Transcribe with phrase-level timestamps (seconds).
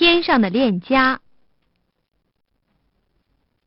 [0.00, 1.20] 天上的链家。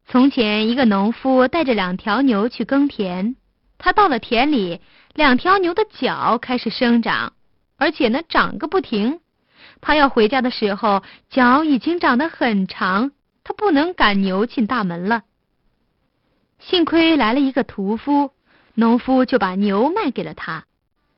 [0.08, 3.36] 从前，一个农夫带着两条牛去耕田。
[3.78, 4.82] 他到了田里，
[5.14, 7.34] 两条牛的脚开始生长，
[7.78, 9.20] 而且呢，长个不停。
[9.80, 13.12] 他要回家的时候，脚已经长得很长，
[13.44, 15.22] 他不能赶牛进大门了。
[16.58, 18.32] 幸亏来了一个屠夫，
[18.74, 20.66] 农夫就把牛卖给了他。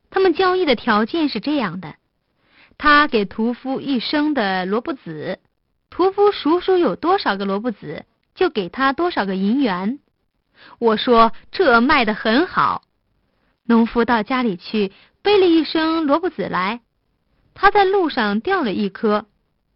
[0.09, 1.95] 他们交易的条件是这样的：
[2.77, 5.39] 他给屠夫一升的萝卜籽，
[5.89, 9.99] 屠夫数数有多少个萝卜籽，就给他多少个银元。
[10.79, 12.83] 我说这卖的很好。
[13.63, 14.91] 农夫到家里去
[15.21, 16.81] 背了一升萝卜籽来，
[17.53, 19.25] 他在路上掉了一颗，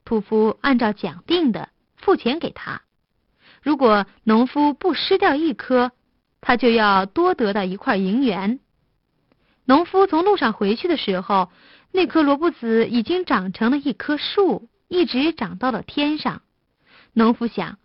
[0.06, 2.81] 屠夫按照讲定的付钱给他。
[3.62, 5.92] 如果农夫不失掉一颗，
[6.40, 8.59] 他就要多得到一块银元。
[9.70, 11.52] 农夫从路上回去的时候，
[11.91, 16.42] 那颗萝卜籽已经长成了一棵树，一直长到了天上。
[17.14, 17.78] 农夫想。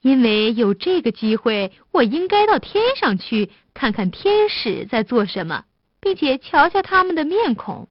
[0.00, 5.66] 因为有这个机会，我应该到天上去看看天使在做什么，
[6.00, 7.88] 并且瞧瞧他们的面孔。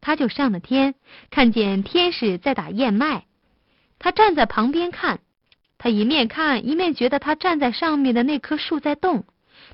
[0.00, 0.96] 他就上了天，
[1.30, 3.24] 看见天使在打燕麦。
[4.00, 5.20] 他站在旁边看，
[5.78, 9.24] 他一面看一面觉得他站在上面的那棵树在动。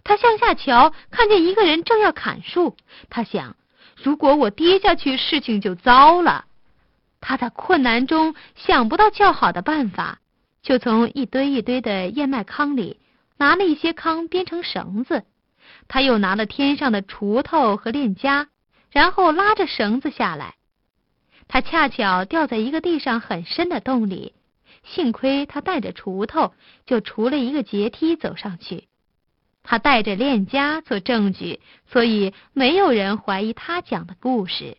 [0.04, 2.76] 他向下瞧，看见一个人正要砍树。
[3.08, 3.56] 他想，
[4.02, 6.44] 如果我跌下去，事情就糟了。
[7.20, 10.18] 他在困难中想不到较好的办法。
[10.62, 13.00] 就从一堆一堆的燕麦糠里
[13.38, 15.24] 拿了一些糠编成绳子，
[15.88, 18.48] 他又拿了天上的锄头和链夹，
[18.90, 20.56] 然后拉着绳子下来。
[21.48, 24.34] 他恰巧掉在一个地上很深的洞里，
[24.84, 26.52] 幸亏他带着锄头，
[26.84, 28.89] 就锄了一个阶梯走上去。
[29.62, 34.76] 他带着链家做证据，所以没有人怀疑他讲的故事。